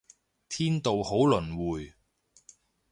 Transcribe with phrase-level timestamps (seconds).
[0.49, 1.93] 天道好輪迴